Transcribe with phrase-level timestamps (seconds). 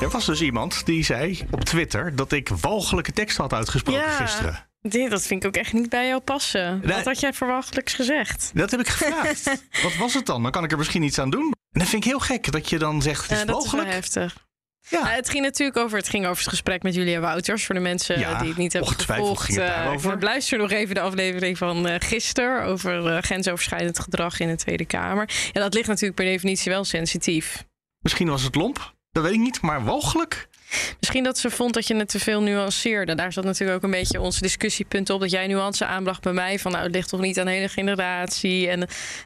[0.00, 4.68] Er was dus iemand die zei op Twitter dat ik walgelijke teksten had uitgesproken gisteren.
[4.82, 6.82] Nee, dat vind ik ook echt niet bij jou passen.
[6.86, 8.50] Wat had jij verwachtelijks gezegd?
[8.54, 9.44] Dat heb ik gevraagd.
[9.82, 10.42] Wat was het dan?
[10.42, 11.52] Dan kan ik er misschien iets aan doen.
[11.72, 13.70] En dat vind ik heel gek dat je dan zegt het is Ja, dat is
[13.70, 13.94] wel walgelijk.
[14.04, 14.48] heftig.
[14.88, 15.06] Ja.
[15.06, 17.64] Het ging natuurlijk over het, ging over het gesprek met Julia Wouters.
[17.66, 19.42] Voor de mensen Ja, die het niet hebben gevolgd.
[19.44, 19.58] ging
[20.14, 24.56] ik luister nog even de aflevering van eh gisteren over eh, grensoverschrijdend gedrag in de
[24.56, 25.30] Tweede Kamer.
[25.52, 27.64] Ja, dat ligt natuurlijk per definitie wel sensitief.
[28.00, 28.94] Misschien was het lomp.
[29.12, 29.60] Dat weet ik niet.
[29.60, 30.48] Maar walgelijk?
[31.00, 33.14] Misschien dat ze vond dat je het te veel nuanceerde.
[33.14, 35.20] Daar zat natuurlijk ook een beetje onze discussiepunt op.
[35.20, 36.58] Dat jij nuance aanbracht bij mij.
[36.58, 38.68] Van nou, het ligt toch niet aan de hele generatie.
[38.68, 38.80] En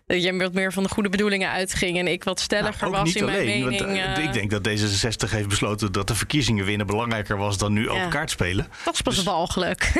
[0.07, 1.99] dat jij wat meer van de goede bedoelingen uitging.
[1.99, 3.65] En ik wat stelliger Nou, was in mijn mening.
[3.65, 7.59] want, eh, eh, ik denk dat D66 heeft besloten dat de verkiezingen winnen belangrijker was
[7.59, 8.09] dan nu Ja.
[8.09, 8.69] kaart spelen.
[8.85, 9.93] dat is pas Dus- walgelijk.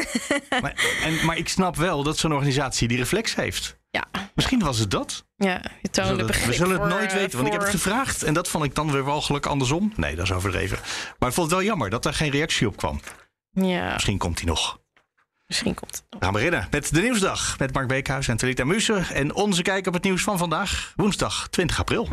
[0.61, 3.77] Maar, en, maar ik snap wel dat zo'n organisatie die reflex heeft.
[3.95, 5.25] Ja, Misschien was het dat.
[5.37, 7.53] ja, je We toonde het- begrip we zullen het voor, nooit eh, weten, want ik
[7.53, 8.23] heb het gevraagd.
[8.23, 9.93] En dat vond ik dan weer walgelijk andersom.
[9.97, 10.79] Nee, dat is overdreven.
[11.19, 13.01] Maar ik vond het wel jammer dat er geen reactie op kwam.
[13.51, 14.79] Ja, Misschien komt hij nog.
[15.47, 16.05] misschien komt het.
[16.11, 17.59] We gaan beginnen met de Nieuwsdag.
[17.59, 18.95] Met Mark Beekhuis en Talita Muse.
[19.13, 20.93] En onze kijk op het nieuws van vandaag.
[20.97, 22.09] Woensdag 20 april.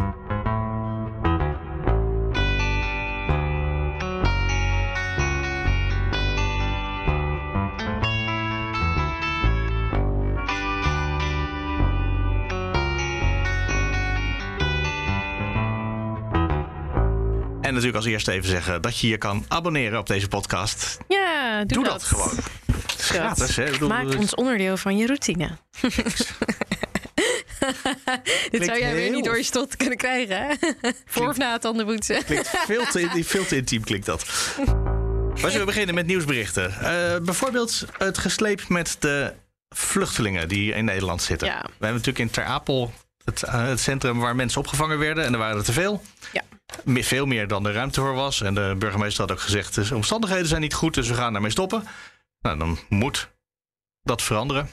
[17.72, 20.98] En natuurlijk als eerste even zeggen dat je je kan abonneren op deze podcast.
[21.08, 22.38] Ja, doe, Doe dat gewoon.
[22.98, 23.72] Gratis, hè?
[23.72, 25.50] Bedoel, Maak ons onderdeel van je routine.
[28.52, 30.54] Dit zou jij weer niet door je stot kunnen krijgen, hè?
[31.06, 32.24] Voor of na het tandenboetsen.
[32.26, 34.26] Klinkt veel te, veel te intiem klinkt dat.
[35.26, 36.72] Maar zullen we beginnen met nieuwsberichten?
[36.72, 39.34] Eh, bijvoorbeeld het gesleep met de
[39.76, 41.48] vluchtelingen die in Nederland zitten.
[41.48, 41.62] Ja.
[41.62, 42.94] We hebben natuurlijk in Ter Apel
[43.24, 45.26] het, eh, het centrum waar mensen opgevangen werden.
[45.26, 46.02] En er waren er te veel.
[46.32, 46.44] Ja.
[46.86, 48.42] Veel meer dan de ruimte voor was.
[48.42, 51.52] En de burgemeester had ook gezegd, de omstandigheden zijn niet goed, dus we gaan daarmee
[51.52, 51.84] stoppen.
[52.42, 53.30] Nou, dan moet
[54.04, 54.70] dat veranderen.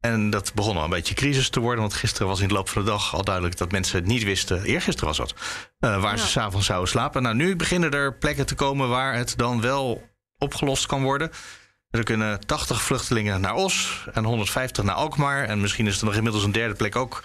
[0.00, 1.80] En dat begon al een beetje crisis te worden.
[1.80, 4.62] Want gisteren was in de loop van de dag al duidelijk dat mensen niet wisten.
[4.62, 5.34] Eergisteren was dat.
[5.78, 6.30] eh, waar ze Ja.
[6.30, 7.22] s'avonds zouden slapen.
[7.22, 11.30] Nou, nu beginnen er plekken te komen waar het dan wel opgelost kan worden.
[11.90, 15.44] Er kunnen 80 vluchtelingen naar Os en 150 naar Alkmaar.
[15.44, 17.24] En misschien is er nog inmiddels een derde plek ook.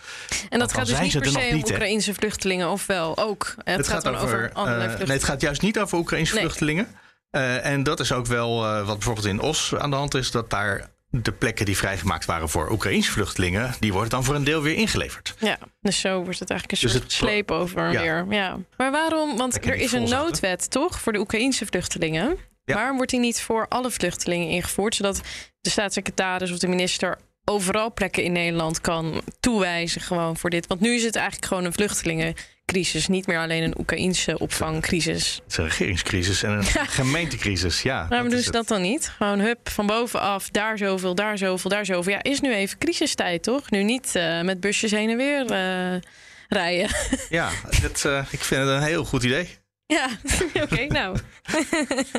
[0.49, 1.55] En dat gaat dus niet per er se om?
[1.57, 3.55] Oekraïnse vluchtelingen, of wel ook.
[3.63, 5.13] Het, gaat, dan over, eh, allerlei nee, vluchtelingen.
[5.13, 6.43] het gaat juist niet over Oekraïnse Nee.
[6.43, 6.87] vluchtelingen.
[7.29, 10.31] Eh, en dat is ook wel eh, wat bijvoorbeeld in Os aan de hand is.
[10.31, 13.73] Dat daar de plekken die vrijgemaakt waren voor Oekraïnse vluchtelingen...
[13.79, 15.33] die worden dan voor een deel weer ingeleverd.
[15.39, 18.01] Ja, dus zo wordt het eigenlijk een Dus soort pro- sleep over Ja.
[18.01, 18.25] weer.
[18.29, 18.57] Ja.
[18.77, 19.37] Maar waarom?
[19.37, 20.99] Want er is een noodwet, toch?
[20.99, 22.37] Voor de Oekraïnse vluchtelingen.
[22.65, 22.73] Ja.
[22.75, 24.95] Waarom wordt die niet voor alle vluchtelingen ingevoerd?
[24.95, 25.21] Zodat
[25.61, 30.67] de staatssecretaris of de minister overal plekken in Nederland kan toewijzen gewoon voor dit.
[30.67, 33.07] Want nu is het eigenlijk gewoon een vluchtelingencrisis.
[33.07, 35.41] Niet meer alleen een Oekraïnse opvangcrisis.
[35.43, 36.63] Het is een regeringscrisis en een
[36.99, 37.81] gemeentecrisis.
[37.81, 39.09] Ja, Waarom doen ze dat dan niet?
[39.17, 42.13] Gewoon hup, van bovenaf, daar zoveel, daar zoveel, daar zoveel.
[42.13, 43.69] Ja, is nu even crisistijd, toch?
[43.69, 46.01] Nu niet eh, met busjes heen en weer eh,
[46.47, 46.89] rijden.
[47.29, 47.49] Ja,
[47.81, 49.63] het, eh, ik vind het een heel goed idee.
[49.87, 50.09] Ja,
[50.63, 51.17] oké, nou.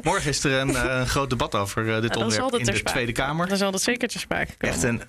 [0.02, 3.12] Morgen is er een eh, groot debat over eh, dit onderwerp in ter de Tweede
[3.12, 3.48] Kamer.
[3.48, 4.74] Dan zal dat zeker te sprake komen.
[4.74, 5.02] Echt een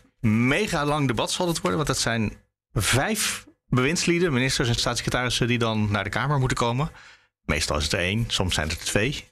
[0.48, 1.76] mega lang debat zal het worden.
[1.76, 2.34] Want dat zijn
[2.74, 5.48] vijf bewindslieden, ministers en staatssecretarissen...
[5.48, 6.92] die dan naar de Kamer moeten komen.
[7.46, 9.26] Meestal is het er één, soms zijn het er twee.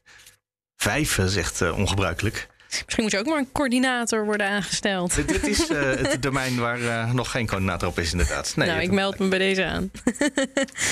[0.75, 2.47] Vijf is echt eh, ongebruikelijk.
[2.69, 5.15] Misschien moet je ook maar een coördinator worden aangesteld.
[5.15, 5.67] Dit, dit is
[6.11, 8.55] het domein waar nog geen coördinator op is inderdaad.
[8.55, 9.91] Nee, nou, ik meld me bij deze aan.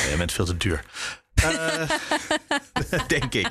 [0.09, 0.83] Je bent veel te duur.
[1.43, 1.90] Eh,
[3.07, 3.47] denk ik.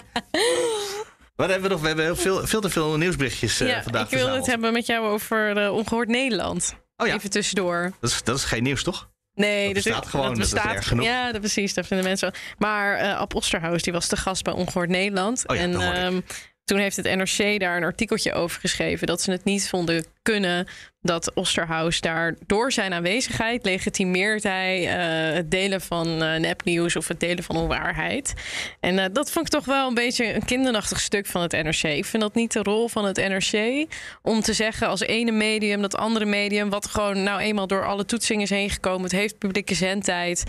[1.36, 1.80] Wat hebben we nog?
[1.80, 4.72] We hebben heel veel, veel te veel nieuwsberichtjes eh, ja, vandaag ik wil het hebben
[4.72, 6.74] met jou over eh, Ongehoord Nederland.
[6.96, 7.92] Oh ja, Even tussendoor.
[8.00, 9.10] dat is, dat is geen nieuws, toch?
[9.34, 11.04] Nee, Dat bestaat gewoon, Dat dat is bestaat erg genoeg.
[11.04, 11.74] Ja, dat precies.
[11.74, 12.40] Dat vinden mensen wel.
[12.58, 15.44] Maar eh Ab Osterhaus die was de gast bij Ongehoord Nederland.
[15.46, 16.20] Oh ja, en dat ehm,
[16.64, 20.68] toen heeft het NRC daar een artikeltje over geschreven dat ze het niet vonden kunnen
[21.02, 27.08] dat Osterhaus daar door zijn aanwezigheid legitimeert hij eh, het delen van uh, nepnieuws of
[27.08, 28.34] het delen van onwaarheid.
[28.81, 31.82] En uh, dat vond ik toch wel een beetje een kinderachtig stuk van het NRC.
[31.82, 33.87] Ik vind dat niet de rol van het NRC
[34.22, 38.05] om te zeggen als ene medium dat andere medium, wat gewoon nou eenmaal door alle
[38.05, 40.44] toetsingen is heen gekomen, het heeft publieke zendtijd,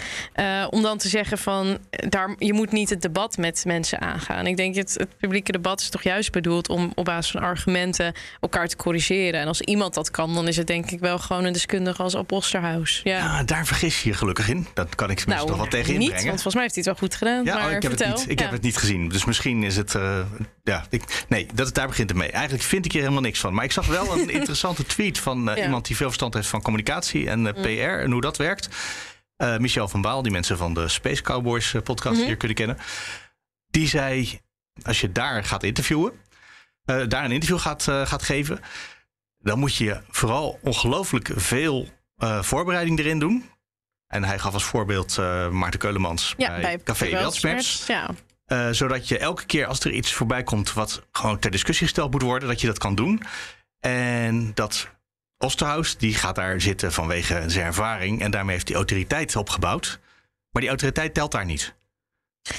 [0.69, 4.47] om dan te zeggen van daar, je moet niet het debat met mensen aangaan.
[4.47, 8.13] Ik denk het, het publieke debat is toch juist bedoeld om op basis van argumenten
[8.41, 9.39] elkaar te corrigeren.
[9.39, 12.15] En als iemand dat kan, dan is het denk ik wel gewoon een deskundige als
[12.15, 13.01] Oposterhuis.
[13.03, 13.17] Ja.
[13.17, 14.67] ja, daar vergis je je gelukkig in.
[14.73, 16.27] Dat kan ik ze nou, wel tegen niet, inbrengen.
[16.27, 17.43] Want volgens mij heeft hij het wel goed gedaan.
[17.43, 18.09] Ja, maar oh, ik, heb vertel.
[18.09, 19.09] Het, niet, ik heb het niet gezien.
[19.09, 19.93] Dus misschien is het.
[19.93, 20.19] Uh,
[20.63, 22.31] ja, ik, nee, dat, daar begint het mee.
[22.31, 23.53] Eigenlijk vind ik hier helemaal niks van.
[23.53, 25.63] Maar ik zag wel een interessante tweet van uh, ja.
[25.63, 28.69] iemand die veel verstand heeft van communicatie en uh, PR en hoe dat werkt.
[29.57, 32.27] Michel van Baal, die mensen van de Space Cowboys podcast mm -hmm.
[32.27, 32.77] hier kunnen kennen.
[33.69, 34.39] Die zei:
[34.83, 36.11] als je daar gaat interviewen,
[36.85, 38.59] daar een interview gaat, gaat geven
[39.43, 41.87] dan moet je vooral ongelooflijk veel
[42.17, 43.49] uh, voorbereiding erin doen.
[44.07, 47.87] En hij gaf als voorbeeld uh, Maarten Keulemans ja, bij, bij Café Weltsmerts.
[47.87, 48.09] Ja.
[48.47, 52.11] Uh, zodat je elke keer als er iets voorbij komt wat gewoon ter discussie gesteld
[52.11, 53.21] moet worden, dat je dat kan doen.
[53.79, 54.89] En dat
[55.37, 58.21] Osterhaus, die gaat daar zitten vanwege zijn ervaring.
[58.21, 59.99] En daarmee heeft hij autoriteit opgebouwd.
[60.51, 61.75] Maar die autoriteit telt daar niet.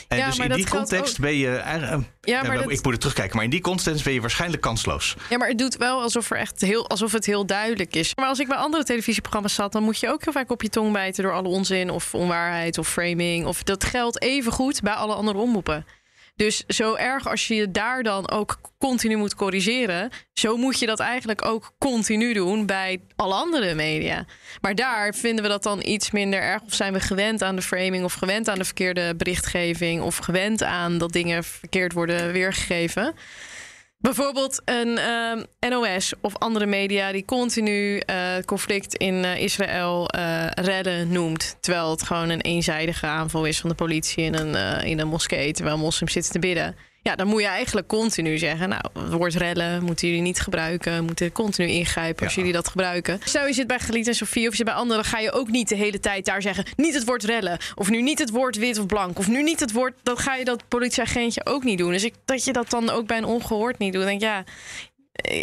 [0.08, 1.56] En ja, dus in die context ook- ben je.
[1.56, 4.20] eigenlijk- Ja, ja, maar ik dat- moet er terugkijken, maar in die context ben je
[4.20, 5.14] waarschijnlijk kansloos.
[5.31, 8.14] Ja, maar het doet wel alsof, er echt heel, alsof het heel duidelijk is.
[8.14, 10.69] Maar als ik bij andere televisieprogramma's zat, dan moet je ook heel vaak op je
[10.69, 13.46] tong bijten door alle onzin of onwaarheid of framing.
[13.46, 15.87] Of dat geldt even goed bij alle andere omroepen.
[16.36, 20.86] Dus zo erg als je je daar dan ook continu moet corrigeren, zo moet je
[20.86, 24.26] dat eigenlijk ook continu doen bij alle andere media.
[24.60, 26.62] Maar daar vinden we dat dan iets minder erg.
[26.62, 30.62] Of zijn we gewend aan de framing, of gewend aan de verkeerde berichtgeving, of gewend
[30.62, 33.14] aan dat dingen verkeerd worden weergegeven.
[34.04, 40.08] Bijvoorbeeld een ehm, NOS of andere media die continu eh, het conflict in eh, Israël
[40.08, 41.56] eh, redden noemt.
[41.60, 45.08] Terwijl het gewoon een eenzijdige aanval is van de politie in een, eh, in een
[45.08, 45.52] moskee.
[45.52, 46.76] Terwijl moslims zitten te bidden.
[47.04, 51.04] Ja, dan moet je eigenlijk continu zeggen: Nou, het woord redden moeten jullie niet gebruiken.
[51.04, 52.38] Moeten continu ingrijpen als Ja.
[52.40, 53.20] jullie dat gebruiken.
[53.24, 55.32] Stel je zit bij Geliet en Sofie of je zit bij anderen, dan ga je
[55.32, 57.58] ook niet de hele tijd daar zeggen: Niet het woord rellen.
[57.74, 59.18] Of nu niet het woord wit of blank.
[59.18, 59.94] Of nu niet het woord.
[60.02, 61.92] Dan ga je dat politieagentje ook niet doen.
[61.92, 64.02] Dus ik, dat je dat dan ook bij een ongehoord niet doet.
[64.02, 64.44] Dan denk ik, ja.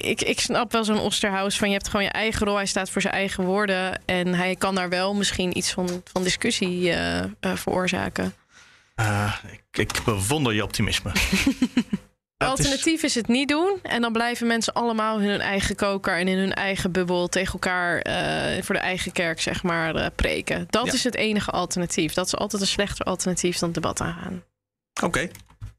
[0.02, 2.56] Ik, ik snap wel zo'n Osterhaus van je hebt gewoon je eigen rol.
[2.56, 4.02] Hij staat voor zijn eigen woorden.
[4.06, 8.34] En hij kan daar wel misschien iets van, van discussie eh, eh, veroorzaken.
[8.96, 11.12] Eh, ik, ik bewonder je optimisme.
[12.38, 13.16] Alternatief is...
[13.16, 13.80] het niet doen.
[13.84, 17.54] En dan blijven mensen allemaal in hun eigen koker en in hun eigen bubbel tegen
[17.54, 20.68] elkaar eh, voor de eigen kerk, zeg maar, eh, preken.
[20.70, 20.94] Dat Ja.
[20.94, 22.14] is het enige alternatief.
[22.14, 24.44] Dat is altijd een slechter alternatief dan het debat aangaan.
[25.04, 25.30] Oké.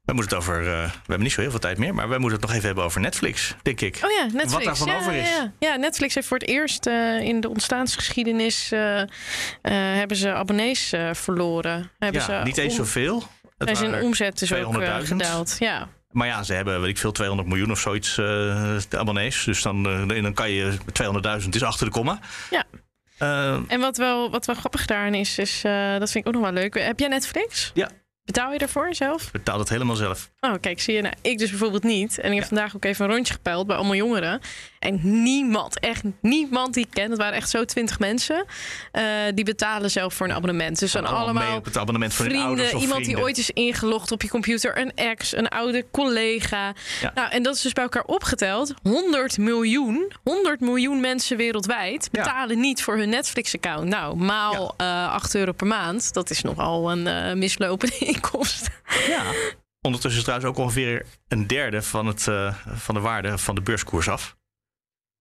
[0.05, 0.59] We moeten het over.
[0.59, 2.65] eh, we hebben niet zo heel veel tijd meer, maar we moeten het nog even
[2.65, 3.99] hebben over Netflix, denk ik.
[4.03, 4.51] Oh ja, Netflix.
[4.53, 5.29] Wat daarvan ja, over is.
[5.29, 6.85] Ja, ja, Netflix heeft voor het eerst
[7.21, 8.71] in de ontstaansgeschiedenis
[9.61, 11.91] hebben ze abonnees verloren.
[11.99, 13.23] Hebben ja, ze niet eens zoveel.
[13.67, 15.07] En zijn omzet is ook eh, 200.000.
[15.07, 15.55] gedaald.
[15.59, 15.87] Ja.
[16.11, 19.43] Maar ja, ze hebben, weet ik veel, 200 miljoen of zoiets de abonnees.
[19.43, 22.19] Dus dan, eh, dan kan je 200.000 is achter de komma.
[22.49, 22.63] Ja.
[23.67, 25.61] En wat wel, wat wel grappig daarin is, is
[25.99, 26.73] dat vind ik ook nog wel leuk.
[26.79, 27.71] Heb jij Netflix?
[27.73, 27.89] Ja.
[28.25, 29.31] Betaal je daarvoor zelf?
[29.31, 30.29] betaal het helemaal zelf.
[30.39, 31.01] Oh, kijk, zie je.
[31.01, 32.19] Nou, ik dus bijvoorbeeld niet.
[32.19, 34.39] En ik heb vandaag ook even een rondje gepeild bij allemaal jongeren.
[34.79, 38.45] En niemand, echt niemand die ik ken, het waren echt zo twintig mensen,
[38.91, 39.03] eh,
[39.35, 40.79] die betalen zelf voor een abonnement.
[40.79, 43.15] Dus dan Allemaal mee allemaal op het abonnement vrienden, ouders of iemand vrienden.
[43.15, 46.73] die ooit is ingelogd op je computer, een ex, een oude collega.
[47.01, 47.11] Ja.
[47.15, 48.73] Nou, en dat is dus bij elkaar opgeteld.
[48.83, 52.23] 100 miljoen, 100 miljoen mensen wereldwijd Ja.
[52.23, 53.87] betalen niet voor hun Netflix-account.
[53.87, 58.69] Nou, maal eh 8 euro per maand, dat is nogal een mislopende inkomst.
[59.07, 59.31] Ja.
[59.81, 63.61] Ondertussen is trouwens ook ongeveer een derde van, het, eh, van de waarde van de
[63.61, 64.35] beurskoers af.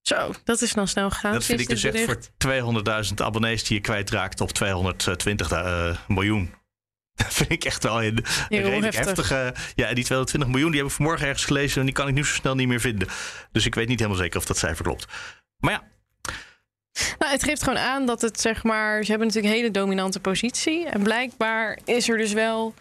[0.03, 1.33] Zo, dat is dan snel gegaan.
[1.33, 6.55] Dat vind ik dus echt voor 200.000 abonnees die je kwijtraakt op 220 eh, miljoen.
[7.15, 9.29] Dat vind ik echt wel een, Heel redelijk heftig.
[9.29, 9.55] heftige...
[9.75, 11.81] Ja, en die 220 miljoen die heb ik vanmorgen ergens gelezen...
[11.81, 13.09] en die kan ik nu zo snel niet meer vinden.
[13.53, 15.07] Dus ik weet niet helemaal zeker of dat cijfer klopt.
[15.59, 15.83] Maar ja,
[17.33, 19.05] het geeft gewoon aan dat het zeg maar.
[19.05, 20.87] Ze hebben natuurlijk een hele dominante positie.
[20.87, 22.67] En blijkbaar is er dus wel.
[22.67, 22.75] een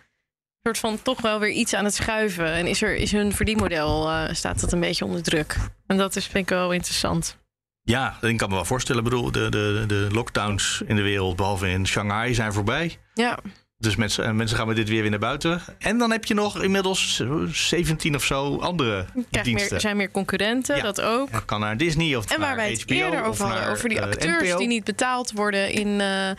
[0.64, 2.46] soort van toch wel weer iets aan het schuiven.
[2.52, 4.10] En is, er, is hun verdienmodel.
[4.10, 5.56] eh, staat dat een beetje onder druk.
[5.88, 7.38] En dat is, vind ik wel interessant.
[7.82, 9.04] ja, ik kan me wel voorstellen.
[9.04, 11.36] Ik bedoel, de, de, de lockdowns in de wereld...
[11.36, 12.98] behalve in Shanghai zijn voorbij.
[13.14, 13.40] Ja,
[13.82, 15.62] Dus mensen, en mensen gaan met dit weer weer naar buiten.
[15.80, 19.54] En dan heb je nog inmiddels 17 of zo andere diensten.
[19.54, 20.82] meer, er zijn meer concurrenten, Ja.
[20.82, 21.30] dat ook.
[21.32, 23.90] Ja, kan naar Disney of En waar naar wij het HBO eerder over hadden, over
[23.90, 24.58] die eh, acteurs NPO.
[24.58, 26.02] die niet betaald worden in.
[26.02, 26.30] eh,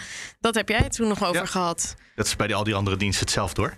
[0.40, 1.46] dat heb jij het toen nog over Ja.
[1.46, 1.94] gehad.
[2.14, 3.75] Dat is bij die, al die andere diensten hetzelfde hoor.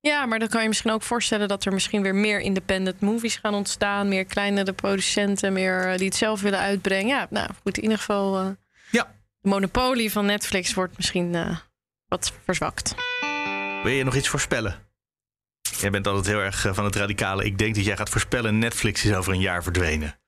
[0.00, 3.36] Ja, maar dan kan je misschien ook voorstellen dat er misschien weer meer independent movies
[3.36, 4.08] gaan ontstaan.
[4.08, 7.16] Meer kleinere producenten, meer die het zelf willen uitbrengen.
[7.16, 8.40] Ja, nou goed, in ieder geval.
[8.42, 8.48] Uh,
[8.90, 9.14] ja.
[9.40, 11.56] De monopolie van Netflix wordt misschien uh,
[12.08, 12.94] wat verzwakt.
[13.82, 14.86] Wil je nog iets voorspellen?
[15.78, 17.44] Jij bent altijd heel erg van het radicale.
[17.44, 20.18] Ik denk dat jij gaat voorspellen: Netflix is over een jaar verdwenen.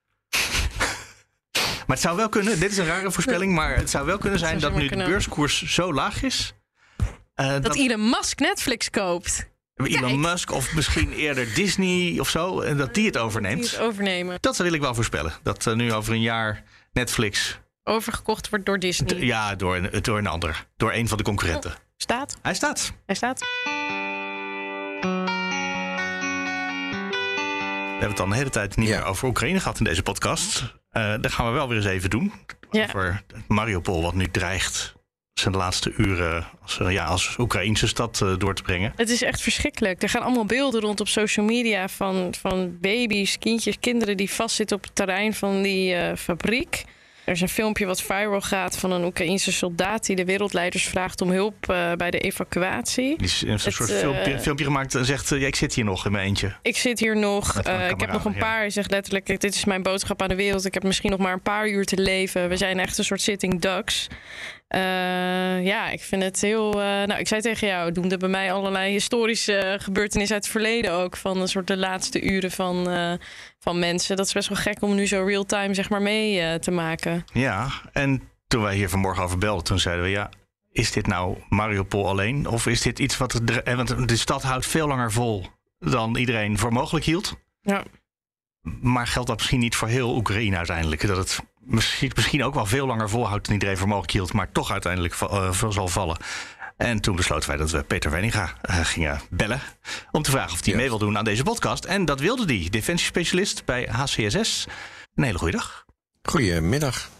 [1.87, 4.39] maar het zou wel kunnen, dit is een rare voorspelling, maar het zou wel kunnen
[4.39, 6.55] zijn dat nu de beurskoers zo laag is.
[7.37, 9.49] Uh, dat, dat Elon Musk Netflix koopt.
[9.75, 12.61] Elon Musk of misschien eerder Disney of zo.
[12.61, 13.63] En dat die het overneemt.
[13.63, 14.39] Die het overnemen.
[14.41, 15.33] Dat wil ik wel voorspellen.
[15.43, 17.61] Dat uh, nu over een jaar Netflix.
[17.85, 19.25] Overgekocht wordt door Disney.
[19.25, 20.67] Ja, door een, door een ander.
[20.77, 21.71] Door een van de concurrenten.
[21.71, 22.37] Oh, staat.
[22.43, 22.93] Hij staat.
[23.07, 23.39] Hij staat.
[28.01, 28.99] We hebben het al een hele tijd niet ja.
[28.99, 30.75] meer over Oekraïne gehad in deze podcast.
[30.93, 32.33] Uh, dat gaan we wel weer eens even doen.
[32.71, 32.85] Ja.
[32.85, 34.95] Over Mariupol, wat nu dreigt
[35.33, 38.93] zijn laatste uren als, ja, als Oekraïnse stad uh, door te brengen.
[38.97, 40.03] Het is echt verschrikkelijk.
[40.03, 44.77] Er gaan allemaal beelden rond op social media van, van baby's, kindjes, kinderen die vastzitten
[44.77, 46.85] op het terrein van die uh, fabriek.
[47.31, 51.21] Er is een filmpje wat viral gaat van een Oekraïnse soldaat die de wereldleiders vraagt
[51.21, 53.17] om hulp uh, bij de evacuatie.
[53.17, 56.07] Die is een het, soort filmpje, filmpje, gemaakt en zegt: ja, Ik zit hier nog
[56.07, 56.55] in mijn eentje.
[56.63, 57.59] Ik zit hier nog.
[57.59, 58.59] ik heb nog een paar.
[58.59, 60.65] Hij zegt letterlijk: Dit is mijn boodschap aan de wereld.
[60.65, 62.49] Ik heb misschien nog maar een paar uur te leven.
[62.49, 64.09] We zijn echt een soort sitting ducks.
[64.75, 66.69] Uh, ja, ik vind het heel.
[66.69, 70.53] Uh, nou, ik zei tegen jou, doen er bij mij allerlei historische gebeurtenissen uit het
[70.53, 71.17] verleden ook.
[71.17, 73.13] Van een soort de laatste uren van, uh,
[73.59, 74.17] van mensen.
[74.17, 77.25] Dat is best wel gek om nu zo real-time zeg maar mee te maken.
[77.33, 80.31] Ja, en toen wij hier vanmorgen over belden, toen zeiden we ja.
[80.73, 82.47] Is dit nou Mariupol alleen?
[82.47, 83.41] Of is dit iets wat.
[83.43, 85.47] De, want de stad houdt veel langer vol
[85.79, 87.37] dan iedereen voor mogelijk hield.
[87.63, 87.83] Ja.
[88.63, 91.07] Maar geldt dat misschien niet voor heel Oekraïne uiteindelijk?
[91.07, 94.53] Dat het misschien, misschien ook wel veel langer volhoudt dan iedereen voor mogelijk hield, maar
[94.53, 96.17] toch uiteindelijk uh, zal vallen.
[96.77, 99.61] En toen besloten wij dat we Peter Wenninga uh, gingen bellen.
[100.11, 101.85] Om te vragen of hij mee wil doen aan deze podcast.
[101.85, 104.67] En dat wilde hij, defensiespecialist bij HCSS.
[105.15, 105.85] Een hele goede dag.
[106.23, 107.11] Goedemiddag.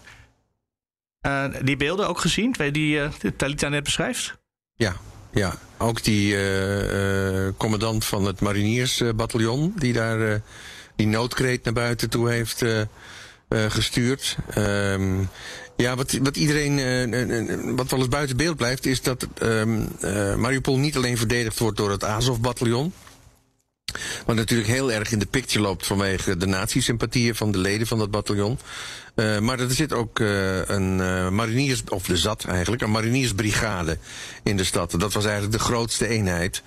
[1.21, 4.37] Uh, die beelden ook gezien, die uh, Talita net beschrijft?
[4.73, 4.95] Ja,
[5.31, 5.53] ja.
[5.77, 6.35] ook die
[7.57, 9.73] commandant van het mariniersbataljon...
[9.75, 10.41] die daar
[11.01, 12.81] die noodkreet naar buiten toe heeft uh,
[13.49, 14.37] gestuurd.
[14.57, 15.29] Um,
[15.77, 19.87] ja, wat, wat iedereen, uh, wat wel eens buiten beeld blijft, is dat um,
[20.37, 22.93] Mariupol niet alleen verdedigd wordt door het Azov-bataljon.
[24.25, 27.97] Wat natuurlijk heel erg in de picture loopt vanwege de nazi-sympathieën van de leden van
[27.97, 28.59] dat bataljon.
[29.15, 33.97] Maar er zit ook een uh, mariniers, of de zat eigenlijk, een mariniersbrigade
[34.43, 34.99] in de stad.
[34.99, 36.61] Dat was eigenlijk de grootste eenheid.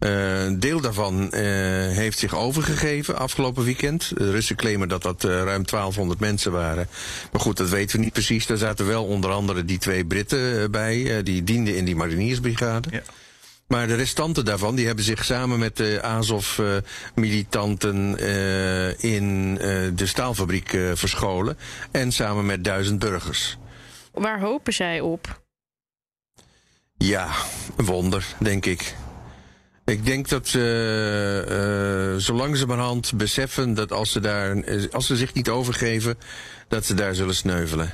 [0.00, 1.30] Uh, een deel daarvan uh,
[1.96, 4.12] heeft zich overgegeven afgelopen weekend.
[4.16, 6.88] De Russen claimen dat dat uh, ruim 1200 mensen waren.
[7.32, 8.46] Maar goed, dat weten we niet precies.
[8.46, 11.22] Daar zaten wel onder andere die twee Britten bij.
[11.22, 12.88] die dienden in die mariniersbrigade.
[12.90, 13.02] Ja.
[13.66, 18.18] Maar de restanten daarvan, die hebben zich samen met de Azov-militanten
[18.98, 19.54] in
[19.94, 21.58] de staalfabriek verscholen.
[21.90, 23.58] En samen met duizend burgers.
[24.12, 25.40] Waar hopen zij op?
[26.96, 27.28] Ja,
[27.76, 28.94] een wonder, denk ik.
[29.86, 35.34] Ik denk dat ze uh, zo langzamerhand beseffen dat als ze, daar, als ze zich
[35.34, 36.18] niet overgeven,
[36.68, 37.92] dat ze daar zullen sneuvelen.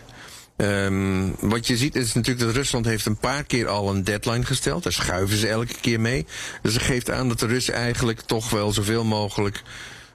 [0.56, 4.44] Um, wat je ziet is natuurlijk dat Rusland heeft een paar keer al een deadline
[4.44, 4.82] gesteld.
[4.82, 6.26] Daar schuiven ze elke keer mee.
[6.62, 9.62] Dus dat geeft aan dat de Russen eigenlijk toch wel zoveel mogelijk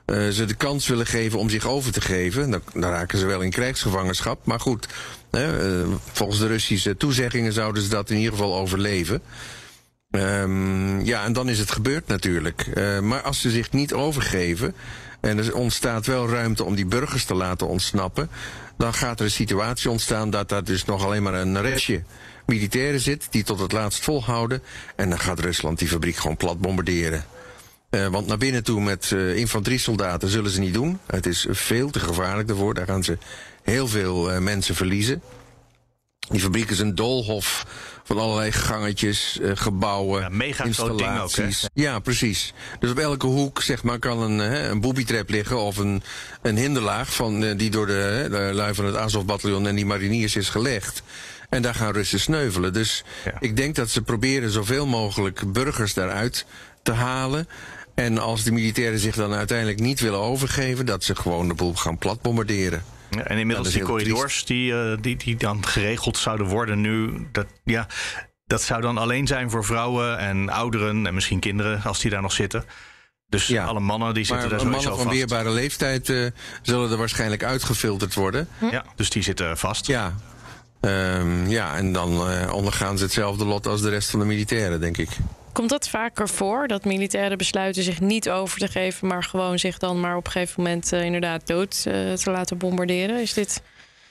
[0.05, 2.51] uh, ze de kans willen geven om zich over te geven.
[2.51, 4.45] Dan, dan raken ze wel in krijgsgevangenschap.
[4.45, 4.87] Maar goed,
[5.31, 9.21] hè, volgens de Russische toezeggingen zouden ze dat in ieder geval overleven.
[10.11, 12.67] Um, ja, en dan is het gebeurd natuurlijk.
[12.75, 14.75] Uh, maar als ze zich niet overgeven
[15.21, 18.29] en er ontstaat wel ruimte om die burgers te laten ontsnappen,
[18.77, 22.03] dan gaat er een situatie ontstaan dat daar dus nog alleen maar een restje
[22.45, 24.63] militairen zit die tot het laatst volhouden.
[24.95, 27.25] En dan gaat Rusland die fabriek gewoon plat bombarderen.
[27.89, 30.99] Uh, want naar binnen toe met uh, infanteriesoldaten zullen ze niet doen.
[31.05, 32.73] Het is veel te gevaarlijk daarvoor.
[32.73, 33.17] Daar gaan ze
[33.63, 35.21] heel veel uh, mensen verliezen.
[36.29, 37.65] Die fabriek is een doolhof
[38.03, 41.63] van allerlei gangetjes, uh, gebouwen, ja, mega installaties.
[41.63, 42.53] Ook, ja, precies.
[42.79, 46.03] Dus op elke hoek zeg maar, kan een, uh, een boobytrap liggen of een,
[46.41, 50.35] een hinderlaag van, uh, die door de, de lui van het Azov-bataljon en die mariniers
[50.35, 51.03] is gelegd.
[51.49, 52.73] En daar gaan Russen sneuvelen.
[52.73, 53.33] Dus ja.
[53.39, 56.45] ik denk dat ze proberen zoveel mogelijk burgers daaruit
[56.83, 57.47] te halen.
[57.93, 61.75] En als de militairen zich dan uiteindelijk niet willen overgeven, dat ze gewoon de boel
[61.75, 62.83] gaan platbombarderen.
[63.09, 67.45] Ja, en inmiddels die corridors die, uh, die, die dan geregeld zouden worden nu, dat,
[67.63, 67.87] ja,
[68.45, 72.21] dat zou dan alleen zijn voor vrouwen en ouderen en misschien kinderen als die daar
[72.21, 72.65] nog zitten.
[73.29, 76.29] Dus ja, alle mannen die zitten daar sowieso mannen van weerbare leeftijd uh,
[76.61, 78.47] zullen er waarschijnlijk uitgefilterd worden.
[78.59, 78.65] Hm?
[78.65, 79.87] Ja, dus die zitten vast.
[79.87, 80.15] Ja,
[80.81, 84.79] um, ja en dan uh, ondergaan ze hetzelfde lot als de rest van de militairen,
[84.79, 85.09] denk ik.
[85.57, 86.67] Komt dat vaker voor?
[86.67, 90.31] Dat militairen besluiten zich niet over te geven, maar gewoon zich dan maar op een
[90.31, 93.21] gegeven moment uh, inderdaad dood uh, te laten bombarderen?
[93.21, 93.61] Is dit.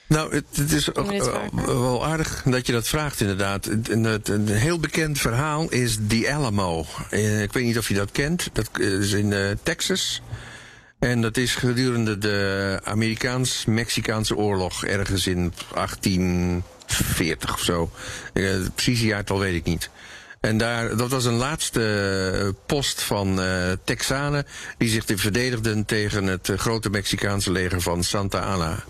[0.07, 3.65] Nou, het, het is ook, uh, wel aardig dat je dat vraagt, inderdaad.
[3.65, 6.85] Een, een heel bekend verhaal is The Alamo.
[7.41, 8.49] ik weet niet of je dat kent.
[8.53, 10.21] Dat is in Texas.
[10.99, 17.91] En dat is gedurende de Amerikaans-Mexicaanse oorlog, ergens in 1840 of zo.
[18.33, 19.89] Het precieze jaartal weet ik niet.
[20.47, 24.45] En daar, dat was een laatste post van uh, Texanen
[24.77, 28.83] die zich verdedigden tegen het grote Mexicaanse leger van Santa Anna.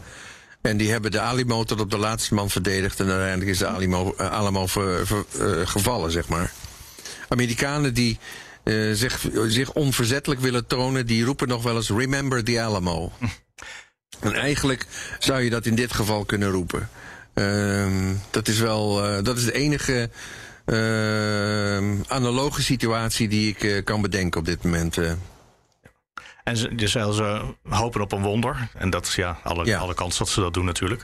[0.62, 3.68] En die hebben de Alamo tot op de laatste man verdedigd en uiteindelijk is de
[3.68, 6.52] Alamo, Alamo ver, ver, uh, gevallen, zeg maar.
[7.28, 8.20] Amerikanen die
[8.64, 13.12] uh, zich, zich onverzettelijk willen tonen, die roepen nog wel eens Remember the Alamo.
[14.20, 14.86] en eigenlijk
[15.20, 16.90] zou je dat in dit geval kunnen roepen.
[17.34, 17.88] Uh,
[18.30, 20.10] dat is wel, dat is de enige
[22.08, 24.98] analoge situatie die ik uh, kan bedenken op dit moment.
[24.98, 25.12] Uh.
[26.44, 28.70] En ze, dus ze hopen op een wonder.
[28.74, 29.80] En dat is ja, alle, ja.
[29.80, 31.04] alle kans dat ze dat doen natuurlijk.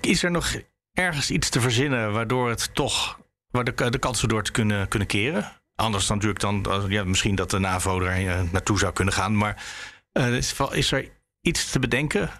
[0.00, 0.54] is er nog
[0.92, 3.18] ergens iets te verzinnen waardoor het toch,
[3.50, 5.52] waar de, de kansen door te kunnen, kunnen keren?
[5.74, 9.36] Anders dan natuurlijk dan, ja, misschien dat de NAVO er naartoe zou kunnen gaan.
[9.36, 9.64] Maar
[10.12, 11.08] is, is er
[11.40, 12.30] iets te bedenken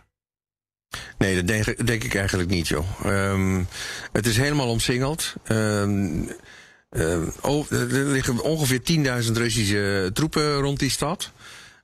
[1.18, 2.86] Nee, dat denk, denk, ik eigenlijk niet, joh.
[3.06, 3.66] Um,
[4.12, 5.34] het is helemaal omsingeld.
[5.48, 6.28] Um,
[6.90, 8.80] uh, oh, er liggen ongeveer
[9.24, 11.32] 10.000 Russische troepen rond die stad.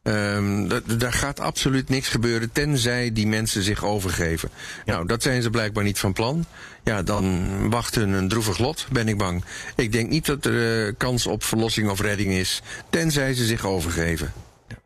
[0.03, 4.51] Um, daar gaat absoluut niks gebeuren tenzij die mensen zich overgeven.
[4.85, 4.93] Ja.
[4.93, 6.45] Nou, dat zijn ze blijkbaar niet van plan.
[6.85, 9.45] Ja, dan wacht hun een droevig lot, ben ik bang.
[9.77, 13.67] Ik denk niet dat er uh, kans op verlossing of redding is, tenzij ze zich
[13.67, 14.33] overgeven.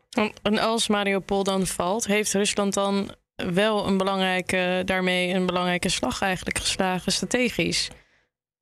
[0.09, 0.31] Ja.
[0.41, 6.21] En als Mariupol dan valt, heeft Rusland dan wel een belangrijke, daarmee een belangrijke slag
[6.21, 7.89] eigenlijk geslagen, strategisch.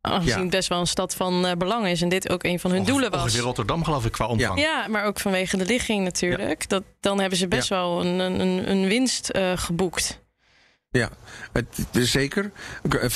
[0.02, 0.42] Aangezien ja.
[0.42, 2.80] het best wel een stad van uh, belang is en dit ook een van hun
[2.80, 3.22] ongeveer, doelen was.
[3.22, 4.60] Ongeveer Rotterdam geloof ik qua omvang.
[4.60, 6.70] Ja, ja maar ook vanwege de ligging natuurlijk.
[6.70, 10.22] Dat, dan hebben ze best wel een, een, een winst uh, geboekt.
[10.98, 11.10] Ja,
[11.52, 12.52] het, zeker.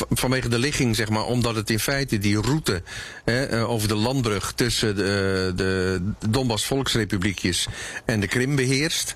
[0.09, 2.81] Vanwege de ligging, zeg maar, omdat het in feite die route
[3.25, 7.67] hè, over de landbrug tussen de, de Donbass Volksrepubliekjes
[8.05, 9.15] en de Krim beheerst.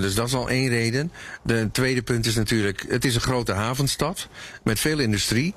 [0.00, 1.12] Dus dat is al één reden.
[1.42, 4.28] De tweede punt is natuurlijk, het is een grote havenstad
[4.62, 5.54] met veel industrie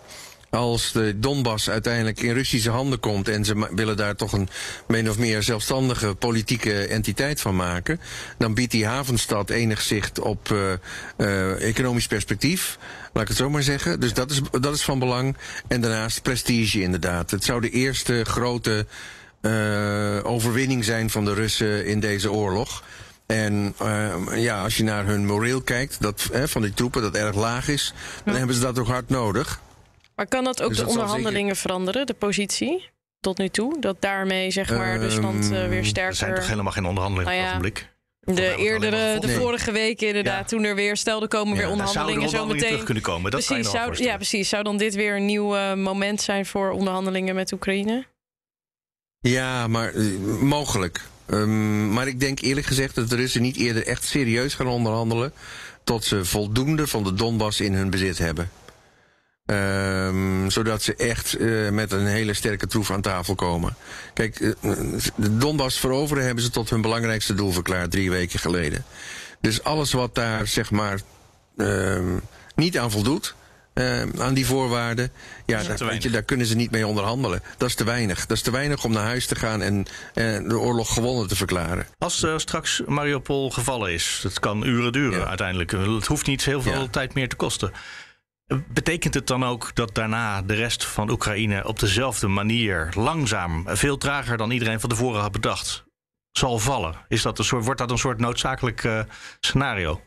[0.51, 4.49] als de Donbass uiteindelijk in Russische handen komt en ze willen daar toch een
[4.87, 7.99] min of meer zelfstandige politieke entiteit van maken,
[8.37, 10.71] dan biedt die havenstad enig zicht op uh,
[11.17, 12.77] uh, economisch perspectief.
[13.13, 13.99] Laat ik het zo maar zeggen.
[13.99, 15.37] Dus dat is, dat is van belang.
[15.67, 17.31] En daarnaast prestige inderdaad.
[17.31, 18.85] Het zou de eerste grote
[19.41, 22.83] uh, overwinning zijn van de Russen in deze oorlog.
[23.25, 27.35] En uh, ja, als je naar hun moreel kijkt, dat, van die troepen, dat erg
[27.35, 27.93] laag is,
[28.25, 29.61] dan hebben ze dat ook hard nodig.
[30.21, 32.89] Maar kan dat ook dus de dat onderhandelingen veranderen, de positie?
[33.19, 33.79] Tot nu toe?
[33.79, 36.11] Dat daarmee zeg maar um, Rusland uh, weer sterker...
[36.11, 38.35] Er zijn toch helemaal geen onderhandelingen nou ja, op het ogenblik?
[38.35, 40.57] De eerdere, de vorige week inderdaad, ja.
[40.57, 42.69] toen er weer, stelde komen ja, weer onderhandelingen zo meteen.
[42.69, 43.31] terug kunnen komen.
[43.31, 44.49] Dat precies, zou, ja, precies.
[44.49, 48.05] Zou dan dit weer een nieuw uh, moment zijn voor onderhandelingen met Oekraïne?
[49.19, 51.01] Ja, maar uh, mogelijk.
[51.27, 55.33] Um, maar ik denk eerlijk gezegd dat de Russen niet eerder echt serieus gaan onderhandelen.
[55.83, 58.49] tot ze voldoende van de Donbass in hun bezit hebben.
[59.51, 63.75] Um, zodat ze echt uh, met een hele sterke troef aan tafel komen.
[64.13, 64.51] Kijk, uh,
[65.15, 68.85] de Donbass veroveren hebben ze tot hun belangrijkste doel verklaard drie weken geleden.
[69.41, 70.99] Dus alles wat daar zeg maar
[71.55, 71.99] uh,
[72.55, 73.35] niet aan voldoet,
[74.17, 75.11] aan die voorwaarden,
[75.45, 77.43] ja, daar, weet je, daar kunnen ze niet mee onderhandelen.
[77.57, 78.25] Dat is te weinig.
[78.25, 79.85] Dat is te weinig om naar huis te gaan en
[80.47, 81.87] de oorlog gewonnen te verklaren.
[81.97, 85.25] Als straks Mariupol gevallen is, het kan uren duren ja.
[85.25, 85.71] uiteindelijk.
[85.71, 86.87] Het hoeft niet heel veel ja.
[86.87, 87.71] tijd meer te kosten.
[88.67, 93.97] Betekent het dan ook dat daarna de rest van Oekraïne op dezelfde manier, langzaam, veel
[93.97, 95.83] trager dan iedereen van tevoren had bedacht,
[96.31, 96.95] zal vallen?
[97.07, 98.99] Is dat een soort, wordt dat een soort noodzakelijk uh,
[99.39, 100.01] scenario?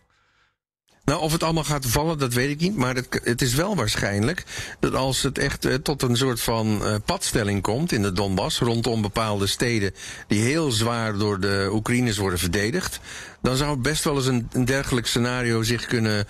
[1.05, 2.77] Nou, of het allemaal gaat vallen, dat weet ik niet.
[2.77, 4.45] Maar het, het is wel waarschijnlijk
[4.81, 8.59] dat als het echt uh, tot een soort van uh, padstelling komt in de Donbass,
[8.59, 9.95] rondom bepaalde steden
[10.27, 13.01] die heel zwaar door de Oekraïners worden verdedigd,
[13.43, 16.27] dan zou best wel eens een, een dergelijk scenario zich kunnen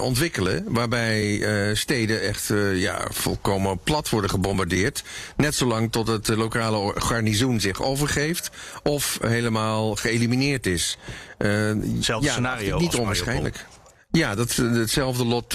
[0.00, 0.64] ontwikkelen.
[0.66, 5.02] Waarbij uh, steden echt ja, volkomen plat worden gebombardeerd.
[5.36, 8.50] Net zolang tot het lokale garnizoen zich overgeeft.
[8.82, 10.98] Of helemaal geëlimineerd is.
[11.38, 12.78] Hetzelfde ja, scenario.
[12.78, 13.66] Niet onwaarschijnlijk.
[14.10, 15.50] Ja, dat hetzelfde lot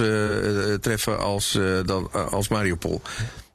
[0.81, 3.01] treffen als, dan, als Mariupol.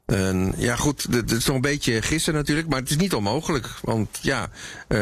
[0.06, 3.68] En ja, goed, het is nog een beetje gissen natuurlijk, maar het is niet onmogelijk.
[3.82, 4.50] Want ja,
[4.88, 4.98] eh,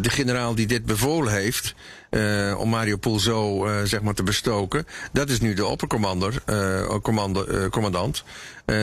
[0.00, 1.74] de generaal die dit bevolen heeft,
[2.12, 6.42] uh, om Mariupol zo uh, zeg maar te bestoken, dat is nu de oppercommander,
[7.02, 8.24] commando, commandant,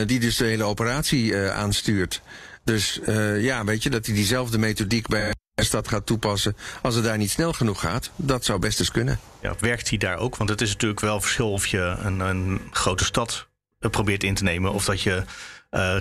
[0.06, 2.22] die dus de hele operatie aanstuurt.
[2.64, 3.00] Dus
[3.38, 7.18] ja, weet je, dat hij diezelfde methodiek bij de stad gaat toepassen als het daar
[7.18, 9.20] niet snel genoeg gaat, dat zou best eens kunnen.
[9.42, 10.36] Ja, werkt hij daar ook?
[10.36, 14.42] Want het is natuurlijk wel verschil of je een, een grote stad probeert in te
[14.42, 14.72] nemen.
[14.72, 15.22] Of dat je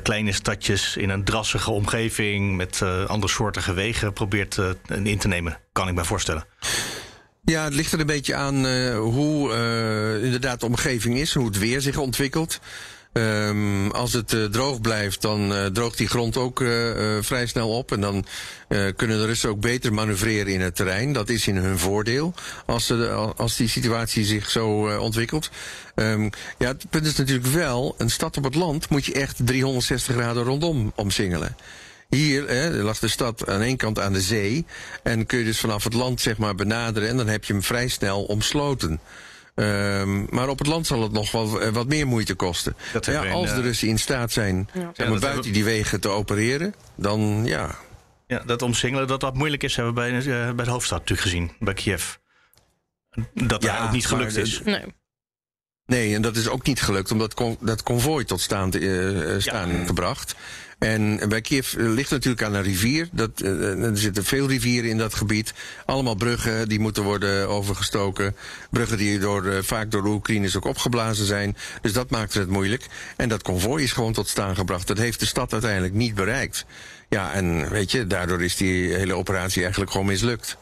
[0.04, 4.60] kleine stadjes in een drassige omgeving met andere soortige wegen probeert
[5.04, 5.60] in te nemen.
[5.72, 6.46] Kan ik me voorstellen.
[7.50, 9.52] Ja, het ligt er een beetje aan hoe
[10.24, 12.60] inderdaad de omgeving is, hoe het weer zich ontwikkelt.
[13.14, 16.64] Um, als het uh, droog blijft, dan droogt die grond ook
[17.22, 17.92] vrij snel op.
[17.92, 18.26] En dan
[18.68, 21.14] kunnen de Russen ook beter manoeuvreren in het terrein.
[21.14, 22.34] Dat is in hun voordeel
[22.66, 25.50] als, de, als die situatie zich zo ontwikkelt.
[25.96, 29.38] Um, ja, het punt is natuurlijk wel, een stad op het land moet je echt
[29.46, 31.56] 360 graden rondom omsingelen.
[32.10, 34.66] Hier hè, lag de stad aan één kant aan de zee.
[35.04, 37.10] En kun je dus vanaf het land zeg maar benaderen.
[37.10, 39.00] En dan heb je hem vrij snel omsloten.
[39.56, 42.76] Um, maar op het land zal het nog wel wat meer moeite kosten.
[43.02, 45.10] ja, als de Russen in staat zijn ja.
[45.10, 47.76] maar, buiten die wegen te opereren, dan ja.
[48.28, 51.28] Ja, dat omsingelen, dat dat moeilijk is, hebben we bij, uh, bij de hoofdstad natuurlijk
[51.28, 52.16] gezien, bij Kiev.
[53.34, 54.62] Dat ja, ook niet gelukt is.
[54.64, 54.84] Nee.
[55.86, 59.70] Nee, en dat is ook niet gelukt, omdat con dat konvooi tot staan, uh, staan
[59.70, 59.86] ja.
[59.86, 60.36] gebracht.
[60.80, 63.10] En bij Kiev ligt natuurlijk aan een rivier.
[63.12, 65.54] Dat, uh, er zitten veel rivieren in dat gebied.
[65.86, 68.36] Allemaal bruggen die moeten worden overgestoken.
[68.70, 71.58] Bruggen die door, vaak door de Oekraïners ook opgeblazen zijn.
[71.82, 72.86] Dus dat maakt het moeilijk.
[73.18, 74.88] En dat konvooi is gewoon tot staan gebracht.
[74.88, 76.66] Dat heeft de stad uiteindelijk niet bereikt.
[77.10, 80.58] Ja, en weet je, daardoor is die hele operatie eigenlijk gewoon mislukt.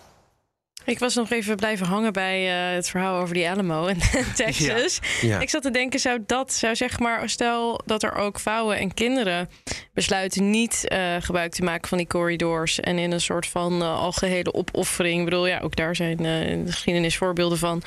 [0.88, 3.98] Ik was nog even blijven hangen bij uh, het verhaal over die Alamo in
[4.36, 5.00] Texas.
[5.22, 5.40] Ja, ja.
[5.40, 8.94] Ik zat te denken, zou dat, zou zeg maar, stel dat er ook vrouwen en
[8.94, 9.50] kinderen
[9.94, 14.00] besluiten niet uh, gebruik te maken van die corridors en in een soort van uh,
[14.00, 15.20] algehele opoffering.
[15.20, 17.82] Ik bedoel, ja, ook daar zijn in de geschiedenis voorbeelden van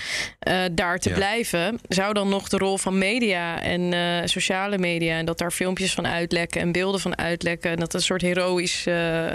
[0.72, 1.14] daar te ja.
[1.14, 1.80] blijven.
[1.88, 6.06] Zou dan nog de rol van media en sociale media en dat daar filmpjes van
[6.06, 8.82] uitlekken en beelden van uitlekken en dat een soort heroïsch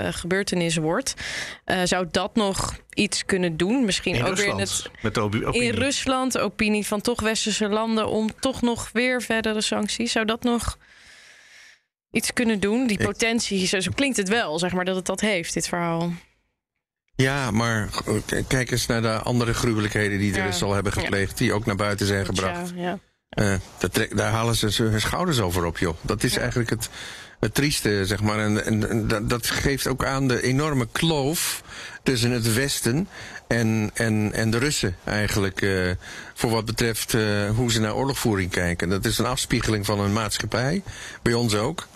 [0.10, 1.14] gebeurtenis wordt,
[1.84, 3.86] zou dat nog iets kunnen doen.
[3.86, 5.64] Misschien in ook Rusland, weer in, het, met de opinie.
[5.64, 10.12] in Rusland, opinie van toch westerse landen, om toch nog weer verdere sancties.
[10.12, 10.78] Zou dat nog
[12.12, 12.88] iets kunnen doen?
[12.88, 16.14] Die potentie, zo, zo klinkt het wel, zeg maar, dat het dat heeft, dit verhaal.
[17.16, 17.90] Ja, maar
[18.48, 20.46] kijk eens naar de andere gruwelijkheden die de ja.
[20.46, 21.38] Russen al hebben gepleegd, ja.
[21.38, 22.74] die ook naar buiten zijn gebracht.
[22.76, 23.00] Ja,
[23.36, 23.56] uh,
[24.16, 25.96] daar halen ze hun schouders over op, joh.
[26.02, 26.90] Dat is eigenlijk het,
[27.40, 28.40] het trieste, zeg maar.
[28.40, 31.64] En, en, dat geeft ook aan de enorme kloof
[32.04, 33.08] tussen het Westen
[33.48, 35.62] en, en, en de Russen eigenlijk.
[35.62, 35.92] Uh,
[36.34, 38.90] voor wat betreft uh, hoe ze naar oorlogvoering kijken.
[38.90, 40.84] Dat is een afspiegeling van een maatschappij.
[41.22, 41.88] Bij ons ook.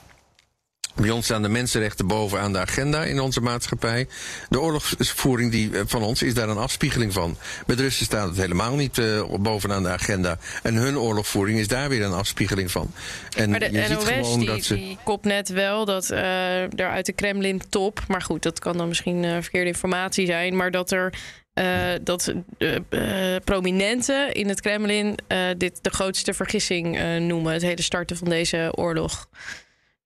[1.02, 4.08] Bij ons staan de mensenrechten bovenaan de agenda in onze maatschappij.
[4.50, 7.38] De oorlogsvoering die, van ons is daar een afspiegeling van.
[7.66, 10.38] Bij de Russen staat het helemaal niet uh, bovenaan de agenda.
[10.64, 12.92] En hun oorlogvoering is daar weer een afspiegeling van.
[13.38, 14.76] En maar de je NOS ziet gewoon die, dat ze...
[14.76, 18.04] die kopt net wel dat uh, er uit de Kremlin top...
[18.08, 20.56] maar goed, dat kan dan misschien uh, verkeerde informatie zijn...
[20.56, 21.14] maar dat er
[21.54, 21.66] uh,
[22.02, 25.18] dat uh, uh, prominenten in het Kremlin
[25.58, 27.54] dit de grootste vergissing noemen.
[27.54, 29.28] Het hele starten van deze oorlog.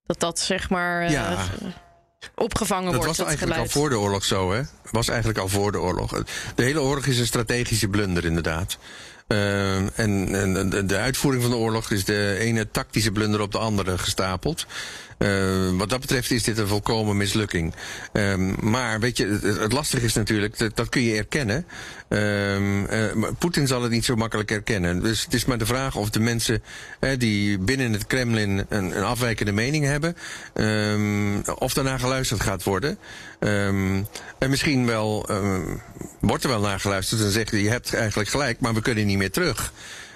[0.06, 1.36] Dat dat zeg maar ja.
[2.34, 3.06] opgevangen dat wordt.
[3.06, 4.62] Was dat was eigenlijk al voor de oorlog zo, hè?
[4.90, 6.22] Was eigenlijk al voor de oorlog.
[6.54, 8.78] De hele oorlog is een strategische blunder, inderdaad.
[9.28, 13.52] Uh, en, en de, de, uitvoering van de oorlog is de ene tactische blunder op
[13.52, 14.66] de andere gestapeld.
[15.18, 17.74] Uh, wat dat betreft is dit een volkomen mislukking.
[18.12, 21.66] Um, maar weet je, het, het lastige is natuurlijk, dat, dat kun je erkennen.
[22.08, 25.02] Um, uh, Poetin zal het niet zo makkelijk erkennen.
[25.02, 26.62] Dus het is maar de vraag of de mensen
[27.18, 30.16] die binnen het Kremlin een, een afwijkende mening hebben,
[30.54, 32.98] um, of daarna geluisterd gaat worden.
[34.38, 35.28] En misschien wel,
[36.20, 39.18] wordt er wel naar geluisterd en zegt je hebt eigenlijk gelijk, maar we kunnen niet
[39.18, 39.72] meer terug.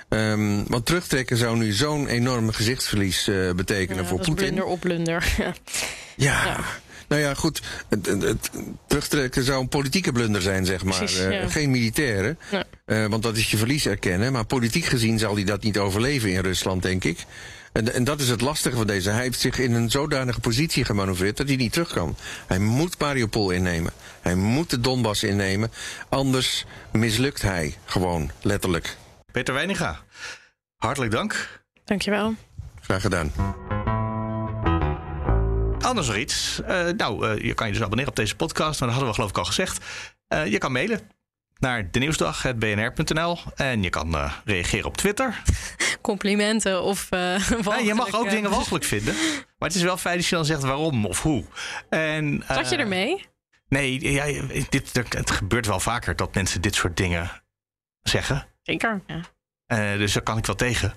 [0.08, 4.34] Um, want terugtrekken zou nu zo'n enorme gezichtsverlies uh, betekenen ja, voor Poetin.
[4.34, 5.34] Blunder op blunder.
[5.38, 5.54] ja.
[6.16, 6.60] ja.
[7.08, 7.62] Nou ja, goed.
[7.88, 8.50] Het, het, het,
[8.86, 10.96] terugtrekken zou een politieke blunder zijn, zeg maar.
[10.96, 11.48] Precies, uh, ja.
[11.48, 12.36] Geen militaire.
[12.50, 12.62] Nee.
[12.86, 14.32] Uh, want dat is je verlies erkennen.
[14.32, 17.18] Maar politiek gezien zal hij dat niet overleven in Rusland, denk ik.
[17.72, 19.11] En, en dat is het lastige van deze.
[19.11, 22.16] Hij heeft zich in een zodanige positie gemanoeuvreerd dat hij niet terug kan.
[22.46, 23.92] Hij moet Mariupol innemen.
[24.20, 25.70] Hij moet de Donbass innemen.
[26.09, 28.96] Anders mislukt hij gewoon, letterlijk.
[29.33, 30.00] Peter Weininga,
[30.76, 31.61] hartelijk dank.
[31.85, 32.35] Dankjewel.
[32.81, 33.33] Graag gedaan.
[35.81, 36.61] Anders nog iets.
[36.68, 38.81] Uh, nou, uh, je kan je dus abonneren op deze podcast.
[38.81, 39.85] Maar dat hadden we geloof ik al gezegd.
[40.28, 41.00] Uh, je kan mailen
[41.59, 43.38] naar denieuwsdag.bnr.nl.
[43.57, 45.42] En je kan uh, reageren op Twitter.
[46.01, 49.14] Complimenten of uh, nee, Je mag ook dingen walgelijk vinden.
[49.59, 51.44] Maar het is wel fijn als je dan zegt waarom of hoe.
[51.88, 53.27] En, uh, je ermee?
[53.68, 57.31] Nee, ja, dit, het gebeurt wel vaker dat mensen dit soort dingen
[58.03, 58.47] zeggen.
[58.62, 59.97] Zeker, ja.
[59.97, 60.94] dus daar kan ik wel tegen.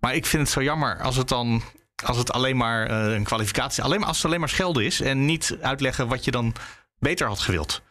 [0.00, 1.62] Maar ik vind het zo jammer als het dan
[2.04, 5.24] als het alleen maar een kwalificatie, alleen maar als het alleen maar schelden is en
[5.24, 6.54] niet uitleggen wat je dan
[6.98, 7.82] beter had gewild.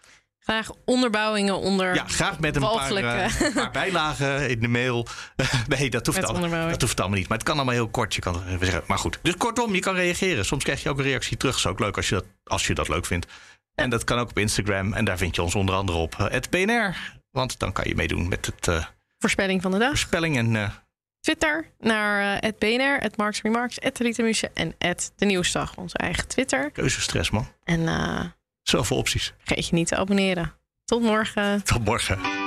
[0.48, 1.96] Graag onderbouwingen onder.
[1.96, 5.08] Ja, graag met een paar, uh, paar, bijlagen in de mail.
[5.68, 7.28] nee, dat hoeft, allemaal, dat hoeft allemaal niet.
[7.28, 8.16] Maar het kan allemaal heel kort.
[8.16, 8.84] Je kan zeggen.
[8.88, 9.20] Maar goed.
[9.22, 10.46] Dus kortom, je kan reageren.
[10.46, 11.54] Soms krijg je ook een reactie terug.
[11.54, 13.28] Dat is ook leuk als je dat, als je dat leuk vindt.
[13.76, 14.94] En dat kan ook op Instagram.
[14.94, 16.96] En daar vind je ons onder andere op het BNR.
[17.32, 18.68] Want dan kan je meedoen met het.
[18.68, 18.86] Uh,
[19.20, 19.90] voorspelling van de dag.
[19.90, 20.54] Voorspelling en.
[20.54, 20.70] Uh,
[21.20, 26.28] Twitter naar het BNR, het Marks Remarks, het Rietemusje en het De Nieuwsdag, onze eigen
[26.28, 26.72] Twitter.
[26.72, 27.48] Keuzestress, man.
[27.64, 27.88] En
[28.70, 29.34] zoveel opties.
[29.44, 30.54] Vergeet je niet te abonneren.
[30.86, 31.64] Tot morgen.
[31.64, 32.47] Tot morgen.